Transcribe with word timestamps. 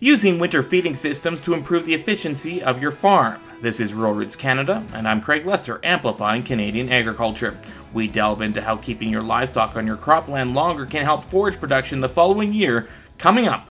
using 0.00 0.38
winter 0.38 0.62
feeding 0.62 0.94
systems 0.94 1.40
to 1.40 1.54
improve 1.54 1.84
the 1.84 1.94
efficiency 1.94 2.62
of 2.62 2.80
your 2.80 2.90
farm. 2.90 3.40
This 3.60 3.80
is 3.80 3.92
Rural 3.92 4.14
Roots 4.14 4.36
Canada, 4.36 4.84
and 4.94 5.08
I'm 5.08 5.20
Craig 5.20 5.44
Lester, 5.44 5.80
amplifying 5.82 6.42
Canadian 6.42 6.92
agriculture. 6.92 7.56
We 7.92 8.06
delve 8.06 8.42
into 8.42 8.60
how 8.62 8.76
keeping 8.76 9.08
your 9.08 9.22
livestock 9.22 9.76
on 9.76 9.86
your 9.86 9.96
cropland 9.96 10.54
longer 10.54 10.86
can 10.86 11.04
help 11.04 11.24
forage 11.24 11.58
production 11.58 12.00
the 12.00 12.08
following 12.08 12.52
year, 12.52 12.88
coming 13.18 13.48
up. 13.48 13.66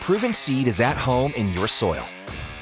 Proven 0.00 0.34
Seed 0.34 0.66
is 0.66 0.80
at 0.80 0.96
home 0.96 1.32
in 1.36 1.52
your 1.52 1.68
soil. 1.68 2.04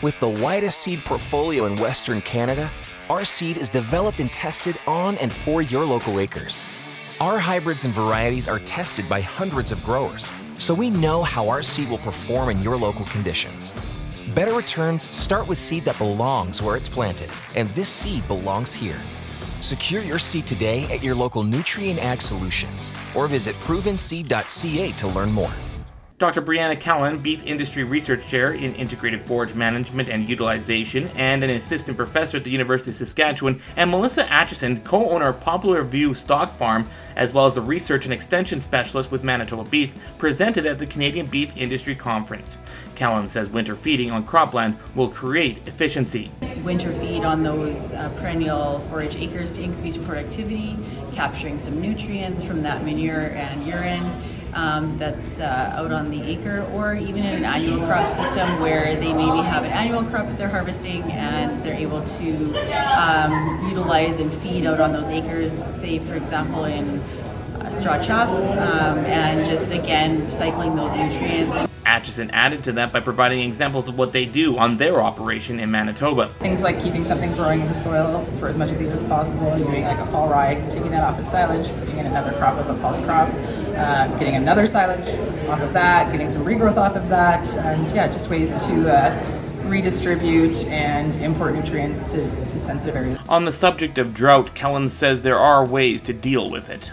With 0.02 0.18
the 0.20 0.28
widest 0.28 0.80
seed 0.80 1.04
portfolio 1.06 1.64
in 1.64 1.76
Western 1.76 2.20
Canada, 2.20 2.70
our 3.08 3.24
seed 3.24 3.56
is 3.56 3.70
developed 3.70 4.20
and 4.20 4.30
tested 4.30 4.76
on 4.86 5.16
and 5.18 5.32
for 5.32 5.62
your 5.62 5.86
local 5.86 6.20
acres. 6.20 6.66
Our 7.20 7.38
hybrids 7.38 7.86
and 7.86 7.94
varieties 7.94 8.48
are 8.48 8.58
tested 8.58 9.08
by 9.08 9.22
hundreds 9.22 9.72
of 9.72 9.82
growers, 9.82 10.34
so 10.58 10.72
we 10.72 10.90
know 10.90 11.22
how 11.22 11.48
our 11.48 11.62
seed 11.62 11.88
will 11.88 11.98
perform 11.98 12.48
in 12.50 12.62
your 12.62 12.76
local 12.76 13.04
conditions. 13.06 13.74
Better 14.34 14.54
returns 14.54 15.14
start 15.14 15.46
with 15.46 15.58
seed 15.58 15.84
that 15.84 15.98
belongs 15.98 16.62
where 16.62 16.76
it's 16.76 16.88
planted, 16.88 17.30
and 17.54 17.68
this 17.70 17.88
seed 17.88 18.26
belongs 18.28 18.74
here. 18.74 19.00
Secure 19.60 20.02
your 20.02 20.18
seed 20.18 20.46
today 20.46 20.84
at 20.84 21.02
your 21.02 21.14
local 21.14 21.42
Nutrien 21.42 21.98
Ag 21.98 22.22
Solutions 22.22 22.92
or 23.14 23.26
visit 23.26 23.56
provenseed.ca 23.56 24.92
to 24.92 25.06
learn 25.08 25.32
more. 25.32 25.52
Dr. 26.18 26.40
Breeanna 26.40 26.80
Kelln, 26.80 27.18
Beef 27.18 27.44
Industry 27.44 27.84
Research 27.84 28.26
Chair 28.26 28.52
in 28.52 28.74
Integrated 28.76 29.26
Forage 29.26 29.54
Management 29.54 30.08
and 30.08 30.26
Utilization 30.26 31.08
and 31.08 31.44
an 31.44 31.50
assistant 31.50 31.98
professor 31.98 32.38
at 32.38 32.44
the 32.44 32.50
University 32.50 32.90
of 32.90 32.96
Saskatchewan, 32.96 33.60
and 33.76 33.90
Melissa 33.90 34.26
Atchison, 34.32 34.80
co 34.80 35.10
owner 35.10 35.28
of 35.28 35.40
Poplarview 35.40 36.16
Stock 36.16 36.50
Farm, 36.56 36.88
as 37.16 37.34
well 37.34 37.44
as 37.44 37.52
the 37.52 37.60
research 37.60 38.06
and 38.06 38.14
extension 38.14 38.62
specialist 38.62 39.10
with 39.10 39.24
Manitoba 39.24 39.68
Beef, 39.68 39.94
presented 40.16 40.64
at 40.64 40.78
the 40.78 40.86
Canadian 40.86 41.26
Beef 41.26 41.54
Industry 41.54 41.94
Conference. 41.94 42.56
Kelln 42.94 43.28
says 43.28 43.50
winter 43.50 43.76
feeding 43.76 44.10
on 44.10 44.24
cropland 44.26 44.74
will 44.94 45.10
create 45.10 45.68
efficiency. 45.68 46.30
Winter 46.64 46.92
feed 46.94 47.24
on 47.24 47.42
those 47.42 47.92
uh, 47.92 48.08
perennial 48.18 48.80
forage 48.88 49.16
acres 49.16 49.52
to 49.52 49.62
increase 49.62 49.98
productivity, 49.98 50.78
capturing 51.12 51.58
some 51.58 51.78
nutrients 51.78 52.42
from 52.42 52.62
that 52.62 52.82
manure 52.84 53.26
and 53.32 53.68
urine 53.68 54.10
um, 54.56 54.96
that's 54.96 55.38
uh, 55.38 55.74
out 55.76 55.92
on 55.92 56.10
the 56.10 56.22
acre, 56.22 56.66
or 56.72 56.94
even 56.94 57.24
in 57.24 57.36
an 57.36 57.44
annual 57.44 57.86
crop 57.86 58.10
system 58.12 58.60
where 58.60 58.96
they 58.96 59.12
maybe 59.12 59.38
have 59.42 59.64
an 59.64 59.70
annual 59.70 60.02
crop 60.02 60.26
that 60.26 60.38
they're 60.38 60.48
harvesting 60.48 61.02
and 61.12 61.62
they're 61.62 61.74
able 61.74 62.02
to 62.02 62.54
um, 62.98 63.68
utilize 63.68 64.18
and 64.18 64.32
feed 64.40 64.66
out 64.66 64.80
on 64.80 64.92
those 64.92 65.10
acres, 65.10 65.62
say, 65.78 65.98
for 65.98 66.14
example, 66.14 66.64
in 66.64 66.88
uh, 67.60 67.70
straw 67.70 68.02
chaff, 68.02 68.28
um, 68.30 68.98
and 69.04 69.44
just 69.44 69.70
again 69.72 70.22
recycling 70.22 70.74
those 70.74 70.92
nutrients. 70.94 71.65
Atchison 71.86 72.30
added 72.32 72.64
to 72.64 72.72
that 72.72 72.92
by 72.92 73.00
providing 73.00 73.48
examples 73.48 73.88
of 73.88 73.96
what 73.96 74.12
they 74.12 74.26
do 74.26 74.58
on 74.58 74.76
their 74.76 75.00
operation 75.00 75.60
in 75.60 75.70
Manitoba. 75.70 76.26
Things 76.26 76.62
like 76.62 76.82
keeping 76.82 77.04
something 77.04 77.32
growing 77.32 77.60
in 77.60 77.66
the 77.66 77.74
soil 77.74 78.24
for 78.38 78.48
as 78.48 78.56
much 78.56 78.70
of 78.70 78.80
it 78.80 78.88
as 78.88 79.02
possible, 79.04 79.52
and 79.52 79.64
doing 79.64 79.84
like 79.84 79.98
a 79.98 80.06
fall 80.06 80.28
rye, 80.28 80.54
taking 80.70 80.90
that 80.90 81.04
off 81.04 81.18
as 81.18 81.30
silage, 81.30 81.68
putting 81.80 81.98
in 81.98 82.06
another 82.06 82.32
crop 82.38 82.58
of 82.58 82.68
a 82.68 82.74
polycrop, 82.82 83.32
uh, 83.76 84.18
getting 84.18 84.34
another 84.34 84.66
silage 84.66 85.08
off 85.48 85.60
of 85.60 85.72
that, 85.72 86.10
getting 86.10 86.28
some 86.28 86.44
regrowth 86.44 86.76
off 86.76 86.96
of 86.96 87.08
that, 87.08 87.48
and 87.56 87.94
yeah, 87.94 88.08
just 88.08 88.28
ways 88.28 88.66
to 88.66 88.92
uh, 88.92 89.42
redistribute 89.64 90.64
and 90.66 91.16
import 91.16 91.54
nutrients 91.54 92.10
to, 92.12 92.28
to 92.46 92.58
sensitive 92.58 92.96
areas. 92.96 93.18
On 93.28 93.44
the 93.44 93.52
subject 93.52 93.98
of 93.98 94.12
drought, 94.12 94.54
Kelln 94.54 94.90
says 94.90 95.22
there 95.22 95.38
are 95.38 95.64
ways 95.64 96.02
to 96.02 96.12
deal 96.12 96.50
with 96.50 96.68
it 96.68 96.92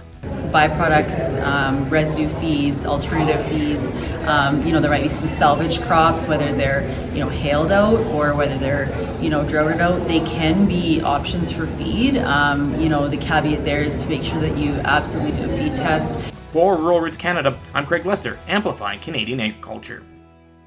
byproducts, 0.53 1.43
um, 1.43 1.89
residue 1.89 2.29
feeds, 2.39 2.85
alternative 2.85 3.45
feeds. 3.47 3.91
Um, 4.27 4.65
you 4.65 4.71
know, 4.71 4.79
there 4.79 4.91
might 4.91 5.03
be 5.03 5.09
some 5.09 5.27
salvage 5.27 5.81
crops, 5.81 6.27
whether 6.27 6.53
they're 6.53 6.87
you 7.13 7.19
know 7.19 7.27
hailed 7.27 7.71
out 7.71 7.99
or 8.13 8.35
whether 8.35 8.57
they're 8.57 8.87
you 9.21 9.29
know 9.29 9.45
droughted 9.45 9.81
out. 9.81 10.07
They 10.07 10.21
can 10.21 10.65
be 10.65 11.01
options 11.01 11.51
for 11.51 11.65
feed. 11.65 12.17
Um, 12.17 12.79
you 12.79 12.87
know, 12.87 13.09
the 13.09 13.17
caveat 13.17 13.65
there 13.65 13.81
is 13.81 14.03
to 14.03 14.09
make 14.09 14.23
sure 14.23 14.39
that 14.39 14.55
you 14.58 14.73
absolutely 14.86 15.31
do 15.31 15.52
a 15.52 15.58
feed 15.58 15.75
test. 15.75 16.19
For 16.52 16.77
Rural 16.77 17.02
Roots 17.02 17.17
Canada, 17.17 17.59
I'm 17.73 17.86
Craig 17.86 18.05
Lester, 18.05 18.37
amplifying 18.47 18.99
Canadian 18.99 19.39
agriculture. 19.39 20.03